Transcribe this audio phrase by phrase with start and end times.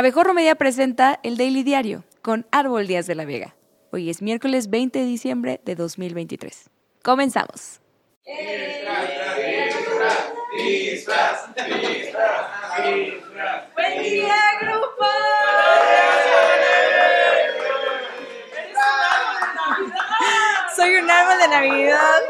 [0.00, 3.54] Abejorro Media presenta el Daily Diario con Árbol Díaz de la Vega.
[3.92, 6.70] Hoy es miércoles 20 de diciembre de 2023.
[7.02, 7.82] Comenzamos.
[13.74, 15.04] ¡Buen día, grupo!
[20.76, 22.22] Soy un árbol de Navidad.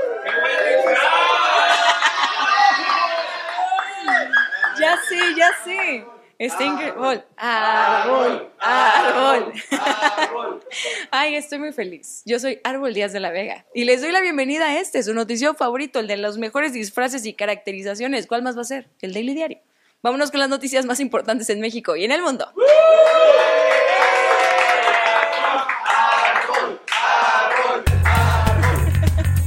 [4.76, 6.19] Ya sé, ya sé.
[6.40, 7.22] Está increíble.
[7.36, 9.52] Árbol, árbol.
[11.10, 12.22] Ay, estoy muy feliz.
[12.24, 15.12] Yo soy Árbol Díaz de la Vega y les doy la bienvenida a este, su
[15.12, 18.26] noticio favorito, el de los mejores disfraces y caracterizaciones.
[18.26, 18.88] ¿Cuál más va a ser?
[19.02, 19.58] El Daily Diario.
[20.02, 22.50] Vámonos con las noticias más importantes en México y en el mundo.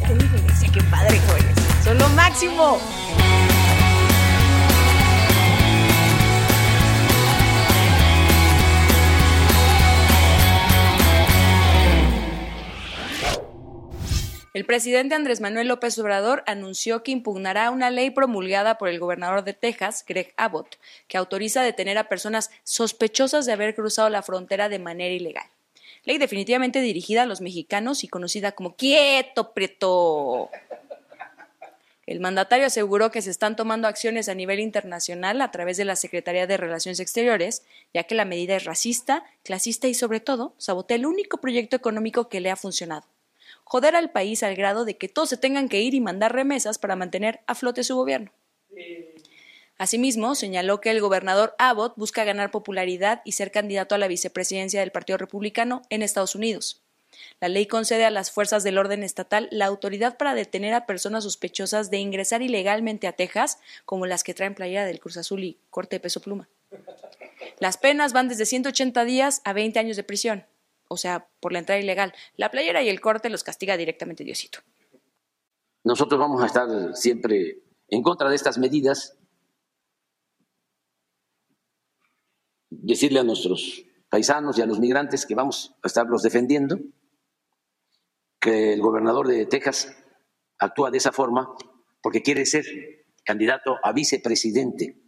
[0.06, 1.58] Qué diferencia, qué padre, jóvenes.
[1.84, 2.80] Son lo máximo.
[14.54, 19.44] El presidente Andrés Manuel López Obrador anunció que impugnará una ley promulgada por el gobernador
[19.44, 24.70] de Texas, Greg Abbott, que autoriza detener a personas sospechosas de haber cruzado la frontera
[24.70, 25.48] de manera ilegal.
[26.04, 30.52] Ley definitivamente dirigida a los mexicanos y conocida como Quieto Preto.
[32.06, 35.96] El mandatario aseguró que se están tomando acciones a nivel internacional a través de la
[35.96, 40.98] Secretaría de Relaciones Exteriores, ya que la medida es racista, clasista y sobre todo sabotea
[40.98, 43.13] el único proyecto económico que le ha funcionado
[43.74, 46.78] joder al país al grado de que todos se tengan que ir y mandar remesas
[46.78, 48.32] para mantener a flote su gobierno.
[49.80, 54.82] Asimismo, señaló que el gobernador Abbott busca ganar popularidad y ser candidato a la vicepresidencia
[54.82, 56.84] del Partido Republicano en Estados Unidos.
[57.42, 61.24] La ley concede a las fuerzas del orden estatal la autoridad para detener a personas
[61.24, 65.58] sospechosas de ingresar ilegalmente a Texas, como las que traen playera del Cruz Azul y
[65.72, 66.48] corte de peso pluma.
[67.58, 70.46] Las penas van desde 180 días a 20 años de prisión
[70.88, 72.14] o sea, por la entrada ilegal.
[72.36, 74.60] La playera y el corte los castiga directamente Diosito.
[75.84, 79.18] Nosotros vamos a estar siempre en contra de estas medidas.
[82.70, 86.80] Decirle a nuestros paisanos y a los migrantes que vamos a estarlos defendiendo,
[88.40, 89.96] que el gobernador de Texas
[90.60, 91.56] actúa de esa forma
[92.02, 92.66] porque quiere ser
[93.24, 95.02] candidato a vicepresidente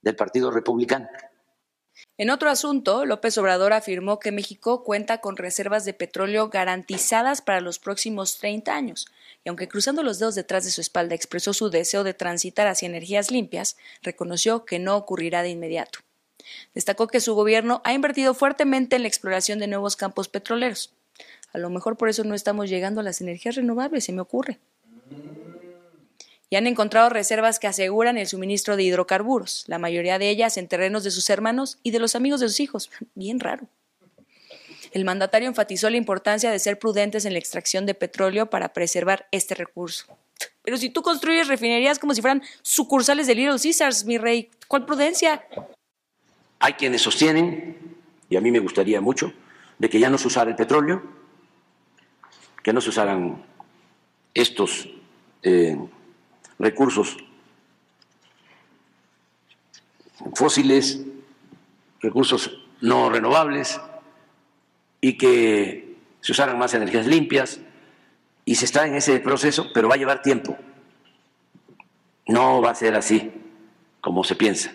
[0.00, 1.08] del Partido Republicano.
[2.20, 7.60] En otro asunto, López Obrador afirmó que México cuenta con reservas de petróleo garantizadas para
[7.60, 9.06] los próximos 30 años,
[9.44, 12.86] y aunque cruzando los dedos detrás de su espalda expresó su deseo de transitar hacia
[12.86, 16.00] energías limpias, reconoció que no ocurrirá de inmediato.
[16.74, 20.92] Destacó que su gobierno ha invertido fuertemente en la exploración de nuevos campos petroleros.
[21.52, 24.58] A lo mejor por eso no estamos llegando a las energías renovables, se me ocurre
[26.50, 30.68] y han encontrado reservas que aseguran el suministro de hidrocarburos, la mayoría de ellas en
[30.68, 32.90] terrenos de sus hermanos y de los amigos de sus hijos.
[33.14, 33.66] Bien raro.
[34.92, 39.28] El mandatario enfatizó la importancia de ser prudentes en la extracción de petróleo para preservar
[39.32, 40.06] este recurso.
[40.62, 44.86] Pero si tú construyes refinerías como si fueran sucursales de Little Caesars, mi rey, ¿cuál
[44.86, 45.44] prudencia?
[46.58, 47.76] Hay quienes sostienen,
[48.30, 49.32] y a mí me gustaría mucho,
[49.78, 51.02] de que ya no se usara el petróleo,
[52.62, 53.44] que no se usaran
[54.34, 54.88] estos
[55.42, 55.76] eh,
[56.58, 57.16] recursos
[60.34, 61.00] fósiles,
[62.00, 63.80] recursos no renovables
[65.00, 67.60] y que se usaran más energías limpias
[68.44, 70.56] y se está en ese proceso, pero va a llevar tiempo.
[72.26, 73.30] No va a ser así
[74.00, 74.72] como se piensa.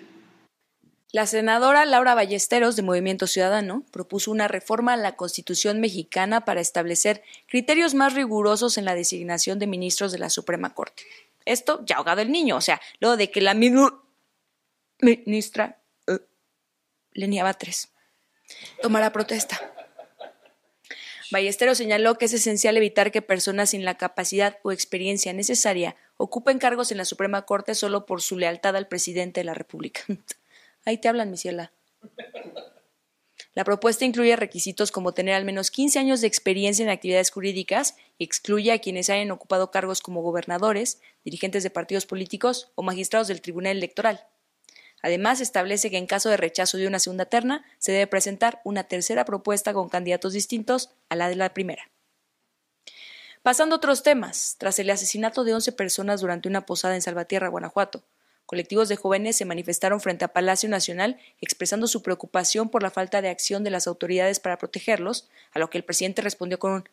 [1.11, 6.59] La senadora Laura Ballesteros, de Movimiento Ciudadano, propuso una reforma a la Constitución mexicana para
[6.59, 11.03] establecer criterios más rigurosos en la designación de ministros de la Suprema Corte.
[11.45, 13.53] Esto ya ahogado el niño, o sea, lo de que la
[14.99, 16.17] ministra uh,
[17.11, 17.89] le niaba tres.
[18.81, 19.59] Tomará protesta.
[21.31, 26.59] Ballesteros señaló que es esencial evitar que personas sin la capacidad o experiencia necesaria ocupen
[26.59, 30.01] cargos en la Suprema Corte solo por su lealtad al presidente de la República.
[30.85, 31.37] Ahí te hablan, mi.
[33.55, 37.95] La propuesta incluye requisitos como tener al menos 15 años de experiencia en actividades jurídicas
[38.17, 43.27] y excluye a quienes hayan ocupado cargos como gobernadores, dirigentes de partidos políticos o magistrados
[43.27, 44.25] del Tribunal Electoral.
[45.03, 48.85] Además, establece que en caso de rechazo de una segunda terna, se debe presentar una
[48.85, 51.91] tercera propuesta con candidatos distintos a la de la primera.
[53.43, 57.49] Pasando a otros temas, tras el asesinato de 11 personas durante una posada en Salvatierra,
[57.49, 58.05] Guanajuato,
[58.45, 63.21] Colectivos de jóvenes se manifestaron frente a Palacio Nacional expresando su preocupación por la falta
[63.21, 66.89] de acción de las autoridades para protegerlos, a lo que el presidente respondió con un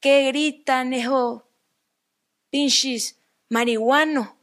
[0.00, 1.44] ¿Qué gritan, hijo?
[2.50, 3.16] Pinches,
[3.48, 4.36] marihuano.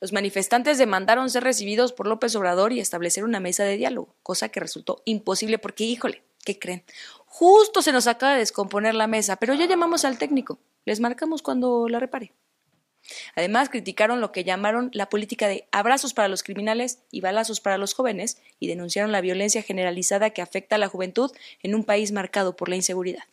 [0.00, 4.48] Los manifestantes demandaron ser recibidos por López Obrador y establecer una mesa de diálogo, cosa
[4.48, 6.84] que resultó imposible porque, híjole, ¿qué creen?
[7.26, 10.58] Justo se nos acaba de descomponer la mesa, pero ya llamamos al técnico.
[10.84, 12.32] Les marcamos cuando la repare.
[13.36, 17.78] Además, criticaron lo que llamaron la política de abrazos para los criminales y balazos para
[17.78, 21.30] los jóvenes y denunciaron la violencia generalizada que afecta a la juventud
[21.62, 23.24] en un país marcado por la inseguridad.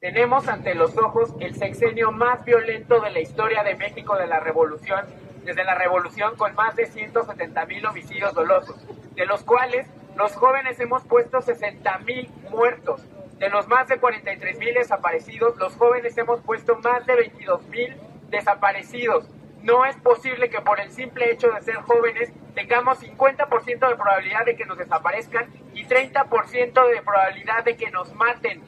[0.00, 4.40] Tenemos ante los ojos el sexenio más violento de la historia de México de la
[4.40, 5.06] Revolución
[5.44, 8.76] desde la revolución con más de 170 mil homicidios dolosos,
[9.14, 9.86] de los cuales
[10.16, 13.02] los jóvenes hemos puesto 60 mil muertos.
[13.38, 17.96] De los más de 43 mil desaparecidos, los jóvenes hemos puesto más de 22 mil
[18.32, 19.26] desaparecidos.
[19.62, 24.44] No es posible que por el simple hecho de ser jóvenes tengamos 50% de probabilidad
[24.44, 28.62] de que nos desaparezcan y 30% de probabilidad de que nos maten.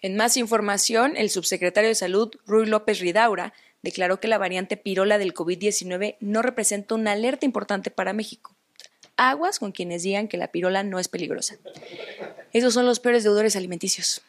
[0.00, 3.52] En más información, el subsecretario de Salud, Ruy López Ridaura,
[3.82, 8.54] declaró que la variante pirola del COVID-19 no representa una alerta importante para México.
[9.16, 11.56] Aguas con quienes digan que la pirola no es peligrosa.
[12.52, 14.22] Esos son los peores deudores alimenticios.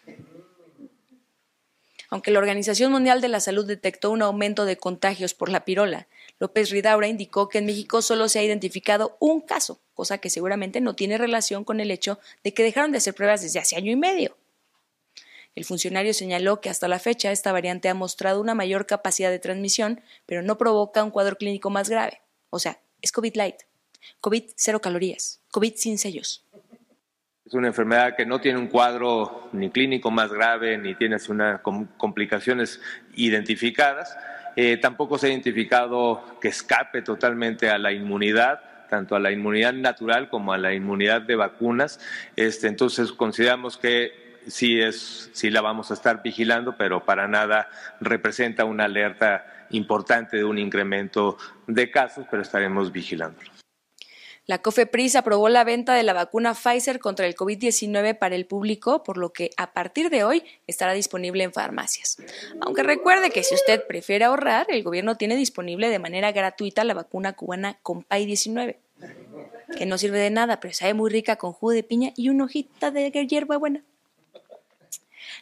[2.11, 6.09] Aunque la Organización Mundial de la Salud detectó un aumento de contagios por la pirola,
[6.39, 10.81] López Ridaura indicó que en México solo se ha identificado un caso, cosa que seguramente
[10.81, 13.93] no tiene relación con el hecho de que dejaron de hacer pruebas desde hace año
[13.93, 14.35] y medio.
[15.55, 19.39] El funcionario señaló que hasta la fecha esta variante ha mostrado una mayor capacidad de
[19.39, 22.21] transmisión, pero no provoca un cuadro clínico más grave.
[22.49, 23.61] O sea, es COVID light,
[24.19, 26.43] COVID cero calorías, COVID sin sellos.
[27.51, 31.61] Es una enfermedad que no tiene un cuadro ni clínico más grave, ni tiene una,
[31.97, 32.79] complicaciones
[33.15, 34.17] identificadas.
[34.55, 39.73] Eh, tampoco se ha identificado que escape totalmente a la inmunidad tanto a la inmunidad
[39.73, 41.99] natural como a la inmunidad de vacunas.
[42.37, 47.67] Este, entonces, consideramos que sí, es, sí la vamos a estar vigilando, pero para nada
[47.99, 51.37] representa una alerta importante de un incremento
[51.67, 53.60] de casos, pero estaremos vigilándolo.
[54.47, 59.03] La COFEPRIS aprobó la venta de la vacuna Pfizer contra el COVID-19 para el público,
[59.03, 62.17] por lo que a partir de hoy estará disponible en farmacias.
[62.59, 66.95] Aunque recuerde que si usted prefiere ahorrar, el gobierno tiene disponible de manera gratuita la
[66.95, 68.79] vacuna cubana Compay 19,
[69.77, 72.45] que no sirve de nada, pero sabe muy rica con jugo de piña y una
[72.45, 73.83] hojita de hierba buena.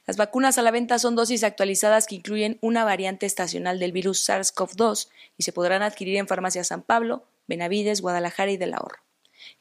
[0.06, 4.28] Las vacunas a la venta son dosis actualizadas que incluyen una variante estacional del virus
[4.28, 9.00] SARS-CoV-2 y se podrán adquirir en farmacias San Pablo, Benavides, Guadalajara y del Ahorro.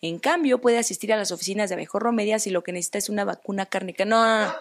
[0.01, 3.09] En cambio, puede asistir a las oficinas de Abejorro Media si lo que necesita es
[3.09, 4.05] una vacuna cárnica.
[4.05, 4.23] No.
[4.23, 4.61] A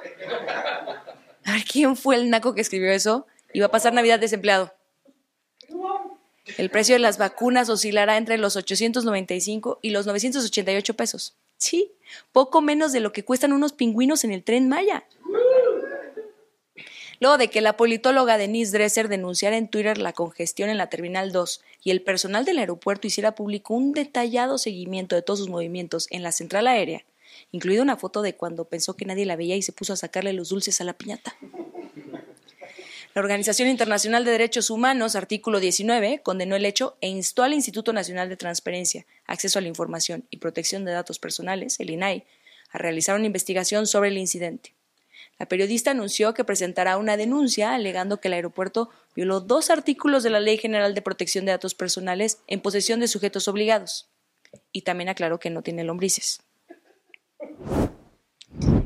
[1.46, 3.28] ver, ¿quién fue el naco que escribió eso?
[3.54, 4.74] Y va a pasar Navidad desempleado.
[6.58, 11.36] El precio de las vacunas oscilará entre los 895 y los 988 pesos.
[11.58, 11.92] Sí,
[12.32, 15.06] poco menos de lo que cuestan unos pingüinos en el tren Maya.
[17.20, 21.32] Luego de que la politóloga Denise Dresser denunciara en Twitter la congestión en la Terminal
[21.32, 26.08] 2 y el personal del aeropuerto hiciera público un detallado seguimiento de todos sus movimientos
[26.12, 27.06] en la central aérea,
[27.52, 30.34] incluida una foto de cuando pensó que nadie la veía y se puso a sacarle
[30.34, 31.36] los dulces a la piñata.
[33.16, 37.92] La Organización Internacional de Derechos Humanos, artículo 19, condenó el hecho e instó al Instituto
[37.92, 42.26] Nacional de Transparencia, Acceso a la Información y Protección de Datos Personales, el INAI,
[42.70, 44.77] a realizar una investigación sobre el incidente.
[45.40, 50.32] La periodista anunció que presentará una denuncia alegando que el aeropuerto violó dos artículos de
[50.32, 54.10] la Ley General de Protección de Datos Personales en posesión de sujetos obligados.
[54.72, 56.42] Y también aclaró que no tiene lombrices.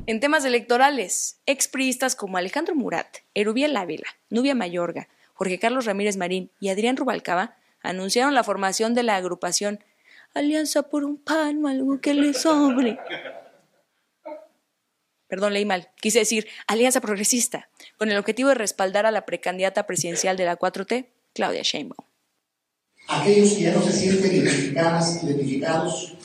[0.07, 6.51] En temas electorales, expriistas como Alejandro Murat, Erubiel Ávila, Nubia Mayorga, Jorge Carlos Ramírez Marín
[6.59, 9.79] y Adrián Rubalcaba anunciaron la formación de la agrupación
[10.33, 12.97] Alianza por un pan algo que le sobre,
[15.31, 19.87] perdón, leí mal, quise decir Alianza Progresista, con el objetivo de respaldar a la precandidata
[19.87, 22.05] presidencial de la 4T, Claudia Sheinbaum.
[23.07, 26.17] Aquellos que ya no se sienten identificadas, identificados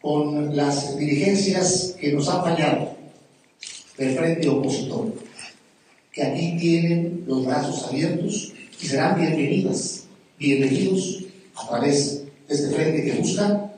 [0.00, 2.96] con las dirigencias que nos han fallado
[3.98, 5.12] del frente opositor,
[6.12, 10.04] que aquí tienen los brazos abiertos y serán bienvenidas,
[10.38, 11.24] bienvenidos
[11.56, 13.72] a través de este frente que busca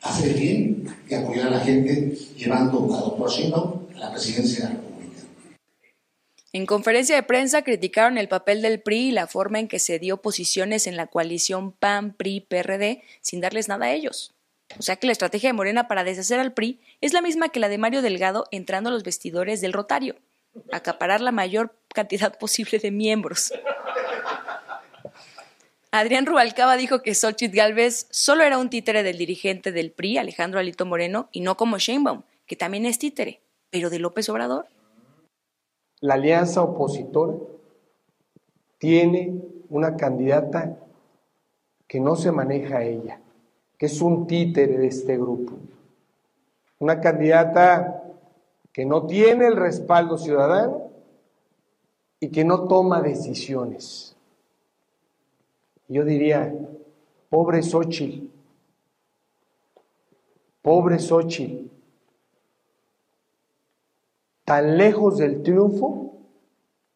[0.00, 4.80] hacer bien y apoyar a la gente llevando a doctor Sheinbaum la presidencia de la
[4.80, 5.22] República.
[6.52, 9.98] En conferencia de prensa criticaron el papel del PRI y la forma en que se
[9.98, 14.34] dio posiciones en la coalición PAN-PRI-PRD sin darles nada a ellos.
[14.78, 17.60] O sea que la estrategia de Morena para deshacer al PRI es la misma que
[17.60, 20.16] la de Mario Delgado entrando a los vestidores del Rotario,
[20.72, 23.52] acaparar la mayor cantidad posible de miembros.
[25.90, 30.60] Adrián Rubalcaba dijo que Xochitl Galvez solo era un títere del dirigente del PRI, Alejandro
[30.60, 34.66] Alito Moreno, y no como Sheinbaum, que también es títere pero de López Obrador.
[36.00, 37.34] La alianza opositora
[38.78, 40.78] tiene una candidata
[41.86, 43.20] que no se maneja ella,
[43.76, 45.54] que es un títere de este grupo.
[46.78, 48.04] Una candidata
[48.72, 50.90] que no tiene el respaldo ciudadano
[52.20, 54.16] y que no toma decisiones.
[55.88, 56.54] Yo diría,
[57.30, 58.28] pobre Xochitl,
[60.62, 61.77] pobre Xochitl,
[64.48, 66.14] tan lejos del triunfo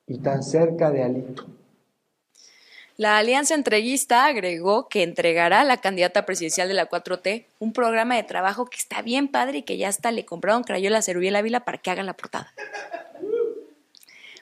[0.07, 1.47] y tan cerca de Alito.
[2.97, 8.17] La alianza entreguista agregó que entregará a la candidata presidencial de la 4T un programa
[8.17, 11.61] de trabajo que está bien padre y que ya hasta le compraron Crayola Cerubiel Ávila
[11.67, 12.55] para que haga la portada.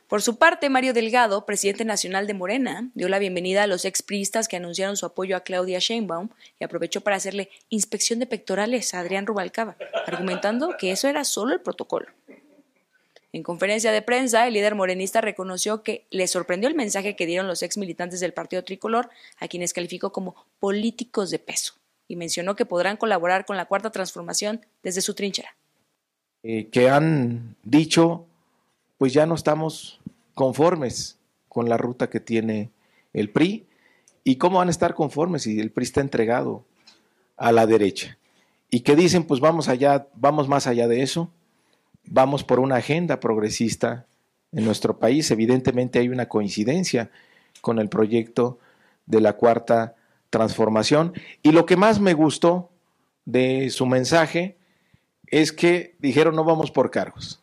[0.07, 4.49] Por su parte, Mario Delgado, presidente nacional de Morena, dio la bienvenida a los expristas
[4.49, 9.01] que anunciaron su apoyo a Claudia Sheinbaum y aprovechó para hacerle inspección de pectorales a
[9.01, 9.77] Adrián Rubalcaba,
[10.07, 12.07] argumentando que eso era solo el protocolo.
[13.33, 17.47] En conferencia de prensa, el líder morenista reconoció que le sorprendió el mensaje que dieron
[17.47, 19.09] los ex militantes del Partido Tricolor,
[19.39, 21.75] a quienes calificó como políticos de peso,
[22.09, 25.57] y mencionó que podrán colaborar con la Cuarta Transformación desde su trinchera.
[26.43, 28.27] Eh, que han dicho,
[28.99, 30.01] pues ya no estamos
[30.35, 31.19] conformes
[31.49, 32.71] con la ruta que tiene
[33.13, 33.67] el PRI.
[34.25, 36.65] ¿Y cómo van a estar conformes si el PRI está entregado
[37.37, 38.19] a la derecha?
[38.71, 41.31] Y que dicen, pues vamos allá, vamos más allá de eso,
[42.05, 44.07] vamos por una agenda progresista
[44.53, 45.31] en nuestro país.
[45.31, 47.11] Evidentemente hay una coincidencia
[47.61, 48.59] con el proyecto
[49.07, 49.97] de la cuarta
[50.31, 51.13] transformación.
[51.43, 52.71] Y lo que más me gustó
[53.25, 54.57] de su mensaje
[55.27, 57.43] es que dijeron no vamos por cargos.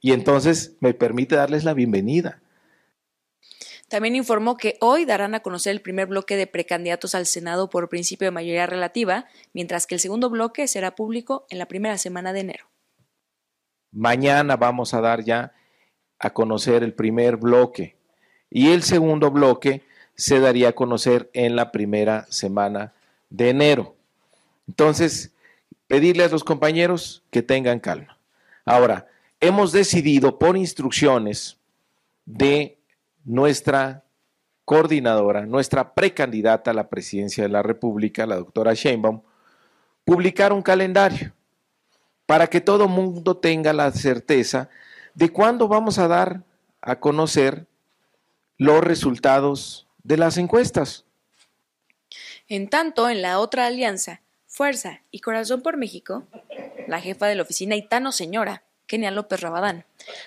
[0.00, 2.40] Y entonces me permite darles la bienvenida.
[3.88, 7.90] También informó que hoy darán a conocer el primer bloque de precandidatos al Senado por
[7.90, 12.32] principio de mayoría relativa, mientras que el segundo bloque será público en la primera semana
[12.32, 12.71] de enero.
[13.92, 15.52] Mañana vamos a dar ya
[16.18, 17.96] a conocer el primer bloque
[18.50, 19.82] y el segundo bloque
[20.14, 22.92] se daría a conocer en la primera semana
[23.28, 23.94] de enero.
[24.66, 25.32] Entonces,
[25.86, 28.18] pedirle a los compañeros que tengan calma.
[28.64, 29.08] Ahora,
[29.40, 31.58] hemos decidido por instrucciones
[32.24, 32.78] de
[33.24, 34.04] nuestra
[34.64, 39.20] coordinadora, nuestra precandidata a la presidencia de la República, la doctora Sheinbaum,
[40.04, 41.32] publicar un calendario
[42.32, 44.70] para que todo mundo tenga la certeza
[45.12, 46.44] de cuándo vamos a dar
[46.80, 47.66] a conocer
[48.56, 51.04] los resultados de las encuestas.
[52.48, 56.26] En tanto, en la otra alianza, Fuerza y Corazón por México,
[56.88, 59.84] la jefa de la oficina Itano Señora, Kenia López Rabadán,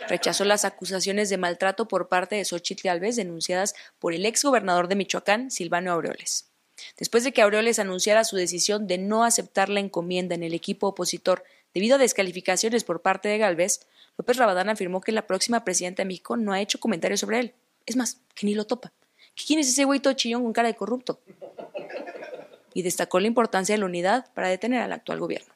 [0.08, 4.90] rechazó las acusaciones de maltrato por parte de Xochitl Alves denunciadas por el ex gobernador
[4.90, 6.52] de Michoacán, Silvano Aureoles.
[7.00, 10.90] Después de que Aureoles anunciara su decisión de no aceptar la encomienda en el equipo
[10.90, 11.44] opositor
[11.75, 13.82] debido a descalificaciones por parte de Galvez,
[14.17, 17.53] López Rabadán afirmó que la próxima presidenta de México no ha hecho comentarios sobre él.
[17.86, 18.94] Es más, que ni lo topa.
[19.36, 21.20] ¿Quién es ese güey todo chillón con cara de corrupto?
[22.74, 25.53] Y destacó la importancia de la unidad para detener al actual gobierno.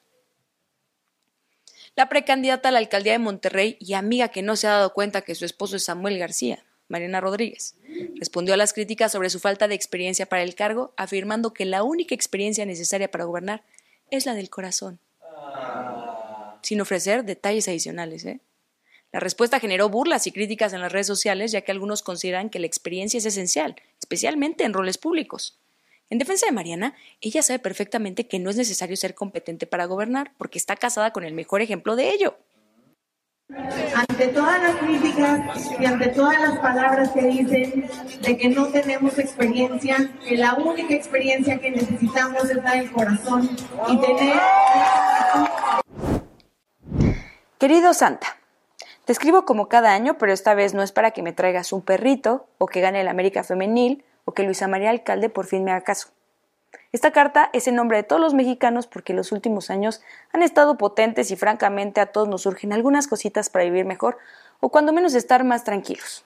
[1.96, 5.22] La precandidata a la alcaldía de Monterrey y amiga que no se ha dado cuenta
[5.22, 7.76] que su esposo es Samuel García, Mariana Rodríguez,
[8.16, 11.84] respondió a las críticas sobre su falta de experiencia para el cargo, afirmando que la
[11.84, 13.64] única experiencia necesaria para gobernar
[14.12, 15.00] es la del corazón,
[16.62, 18.26] sin ofrecer detalles adicionales.
[18.26, 18.40] ¿eh?
[19.12, 22.60] La respuesta generó burlas y críticas en las redes sociales, ya que algunos consideran que
[22.60, 25.60] la experiencia es esencial, especialmente en roles públicos.
[26.12, 30.32] En defensa de Mariana, ella sabe perfectamente que no es necesario ser competente para gobernar,
[30.38, 32.38] porque está casada con el mejor ejemplo de ello.
[33.96, 37.90] Ante todas las críticas y ante todas las palabras que dicen
[38.22, 43.50] de que no tenemos experiencia, que la única experiencia que necesitamos es la del corazón
[43.88, 44.40] y tener...
[47.60, 48.38] Querido Santa,
[49.04, 51.82] te escribo como cada año, pero esta vez no es para que me traigas un
[51.82, 55.72] perrito o que gane el América Femenil o que Luisa María Alcalde por fin me
[55.72, 56.08] haga caso.
[56.94, 60.02] Esta carta es en nombre de todos los mexicanos porque los últimos años
[60.32, 64.20] han estado potentes y francamente a todos nos surgen algunas cositas para vivir mejor
[64.62, 66.24] o cuando menos estar más tranquilos.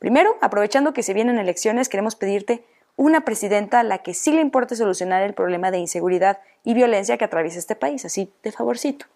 [0.00, 2.64] Primero, aprovechando que se vienen elecciones, queremos pedirte
[2.96, 7.16] una presidenta a la que sí le importe solucionar el problema de inseguridad y violencia
[7.16, 9.06] que atraviesa este país, así de favorcito.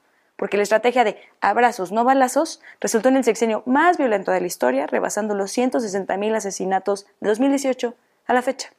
[0.43, 4.49] Porque la estrategia de abrazos, no balazos, resultó en el sexenio más violento de la
[4.49, 7.95] historia, rebasando los 160 mil asesinatos de 2018
[8.27, 8.73] a la fecha.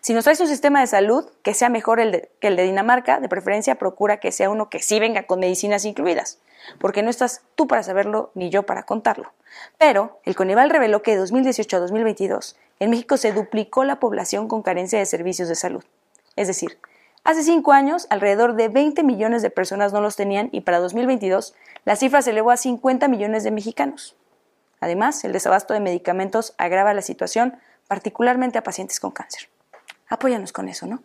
[0.00, 3.20] Si nos traes un sistema de salud que sea mejor el que el de Dinamarca,
[3.20, 6.40] de preferencia procura que sea uno que sí venga con medicinas incluidas,
[6.80, 9.32] porque no estás tú para saberlo ni yo para contarlo.
[9.78, 14.48] Pero el Conival reveló que de 2018 a 2022 en México se duplicó la población
[14.48, 15.84] con carencia de servicios de salud.
[16.34, 16.78] Es decir,
[17.24, 21.54] hace cinco años alrededor de 20 millones de personas no los tenían y para 2022
[21.84, 24.16] la cifra se elevó a 50 millones de mexicanos.
[24.80, 27.58] Además, el desabasto de medicamentos agrava la situación,
[27.88, 29.48] particularmente a pacientes con cáncer.
[30.08, 31.02] Apóyanos con eso, ¿no?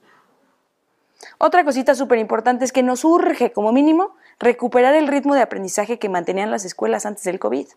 [1.37, 5.99] Otra cosita súper importante es que nos urge, como mínimo, recuperar el ritmo de aprendizaje
[5.99, 7.67] que mantenían las escuelas antes del COVID.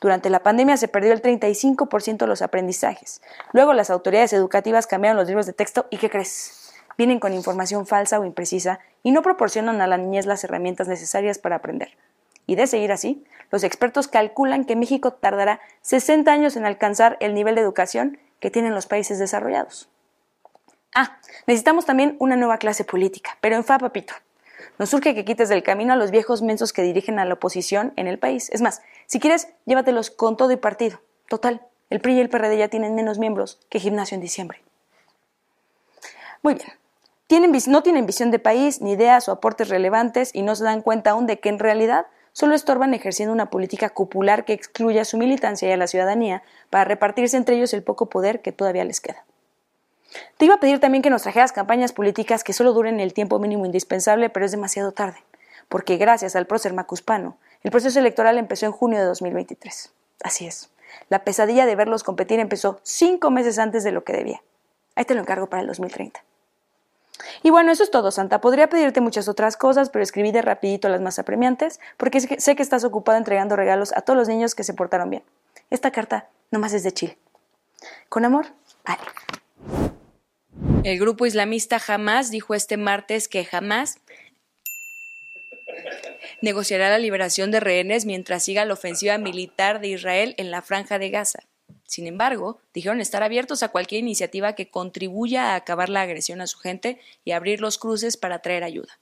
[0.00, 3.20] Durante la pandemia se perdió el 35% de los aprendizajes.
[3.52, 6.67] Luego las autoridades educativas cambiaron los libros de texto y ¿qué crees?
[6.98, 11.38] Vienen con información falsa o imprecisa y no proporcionan a la niñez las herramientas necesarias
[11.38, 11.96] para aprender.
[12.46, 17.34] Y de seguir así, los expertos calculan que México tardará 60 años en alcanzar el
[17.34, 19.88] nivel de educación que tienen los países desarrollados.
[20.94, 24.14] Ah, necesitamos también una nueva clase política, pero en fa, papito.
[24.78, 27.92] Nos surge que quites del camino a los viejos mensos que dirigen a la oposición
[27.96, 28.50] en el país.
[28.50, 31.00] Es más, si quieres, llévatelos con todo y partido.
[31.28, 34.62] Total, el PRI y el PRD ya tienen menos miembros que gimnasio en diciembre.
[36.42, 36.68] Muy bien.
[37.30, 41.10] No tienen visión de país, ni ideas o aportes relevantes y no se dan cuenta
[41.10, 45.18] aún de que en realidad solo estorban ejerciendo una política popular que excluye a su
[45.18, 49.02] militancia y a la ciudadanía para repartirse entre ellos el poco poder que todavía les
[49.02, 49.24] queda.
[50.38, 53.38] Te iba a pedir también que nos trajeras campañas políticas que solo duren el tiempo
[53.38, 55.18] mínimo indispensable, pero es demasiado tarde,
[55.68, 59.92] porque gracias al prócer macuspano, el proceso electoral empezó en junio de 2023.
[60.22, 60.70] Así es.
[61.10, 64.42] La pesadilla de verlos competir empezó cinco meses antes de lo que debía.
[64.94, 66.22] Ahí te lo encargo para el 2030.
[67.42, 68.40] Y bueno, eso es todo, Santa.
[68.40, 72.62] Podría pedirte muchas otras cosas, pero escribí de rapidito las más apremiantes, porque sé que
[72.62, 75.22] estás ocupado entregando regalos a todos los niños que se portaron bien.
[75.70, 77.18] Esta carta nomás es de Chile.
[78.08, 78.46] Con amor,
[78.84, 79.02] Ale.
[80.84, 83.98] El grupo islamista Hamas dijo este martes que jamás
[86.40, 90.98] negociará la liberación de rehenes mientras siga la ofensiva militar de Israel en la franja
[90.98, 91.40] de Gaza.
[91.88, 96.46] Sin embargo, dijeron estar abiertos a cualquier iniciativa que contribuya a acabar la agresión a
[96.46, 99.00] su gente y abrir los cruces para traer ayuda.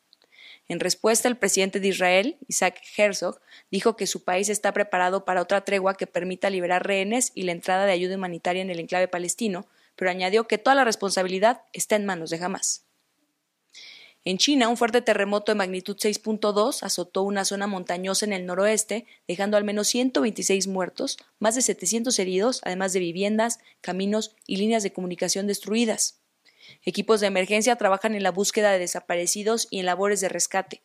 [0.68, 3.40] En respuesta, el presidente de Israel, Isaac Herzog,
[3.72, 7.50] dijo que su país está preparado para otra tregua que permita liberar rehenes y la
[7.50, 9.66] entrada de ayuda humanitaria en el enclave palestino,
[9.96, 12.85] pero añadió que toda la responsabilidad está en manos de Hamas.
[14.26, 19.06] En China, un fuerte terremoto de magnitud 6.2 azotó una zona montañosa en el noroeste,
[19.28, 24.82] dejando al menos 126 muertos, más de 700 heridos, además de viviendas, caminos y líneas
[24.82, 26.18] de comunicación destruidas.
[26.84, 30.82] Equipos de emergencia trabajan en la búsqueda de desaparecidos y en labores de rescate.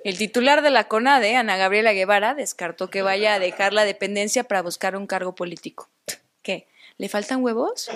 [0.08, 4.46] El titular de la CONADE, Ana Gabriela Guevara, descartó que vaya a dejar la dependencia
[4.46, 5.90] para buscar un cargo político.
[6.42, 6.66] ¿Qué?
[6.98, 7.90] ¿Le faltan huevos?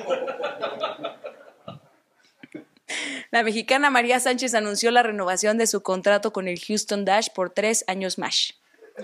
[3.32, 7.50] La mexicana María Sánchez anunció la renovación de su contrato con el Houston Dash por
[7.50, 8.56] tres años más,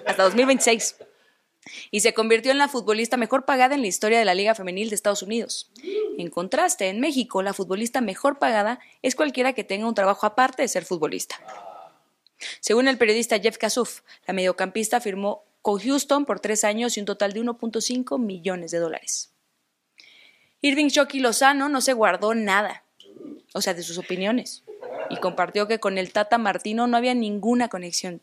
[0.05, 0.97] hasta 2026.
[1.91, 4.89] y se convirtió en la futbolista mejor pagada en la historia de la Liga Femenil
[4.89, 5.71] de Estados Unidos.
[6.17, 10.61] En contraste, en México, la futbolista mejor pagada es cualquiera que tenga un trabajo aparte
[10.61, 11.37] de ser futbolista.
[12.59, 17.05] Según el periodista Jeff Kasuf, la mediocampista firmó con Houston por tres años y un
[17.05, 19.33] total de 1.5 millones de dólares.
[20.61, 22.83] Irving Shockey Lozano no se guardó nada,
[23.53, 24.63] o sea, de sus opiniones,
[25.09, 28.21] y compartió que con el Tata Martino no había ninguna conexión.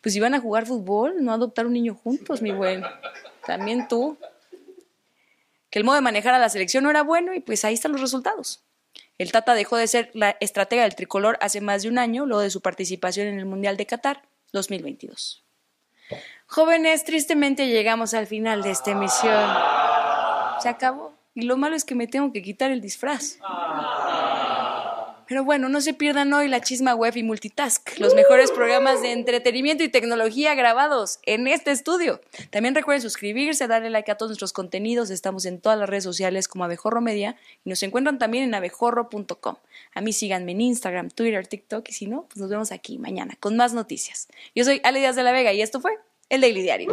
[0.00, 2.82] pues iban a jugar fútbol, no adoptar un niño juntos, mi buen.
[3.46, 4.16] También tú.
[5.70, 7.92] Que el modo de manejar a la selección no era bueno y pues ahí están
[7.92, 8.64] los resultados.
[9.20, 12.40] El Tata dejó de ser la estratega del tricolor hace más de un año, luego
[12.40, 14.22] de su participación en el Mundial de Qatar
[14.54, 15.44] 2022.
[16.46, 19.44] Jóvenes, tristemente llegamos al final de esta emisión.
[20.62, 21.12] Se acabó.
[21.34, 23.36] Y lo malo es que me tengo que quitar el disfraz.
[25.30, 29.12] Pero bueno, no se pierdan hoy la Chisma Web y Multitask, los mejores programas de
[29.12, 32.20] entretenimiento y tecnología grabados en este estudio.
[32.50, 35.08] También recuerden suscribirse, darle like a todos nuestros contenidos.
[35.08, 39.54] Estamos en todas las redes sociales como Abejorro Media y nos encuentran también en abejorro.com.
[39.94, 43.36] A mí síganme en Instagram, Twitter, TikTok y si no, pues nos vemos aquí mañana
[43.38, 44.26] con más noticias.
[44.56, 45.92] Yo soy Ale Díaz de la Vega y esto fue
[46.28, 46.92] El Daily Diario.